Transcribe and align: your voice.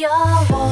your 0.00 0.44
voice. 0.46 0.69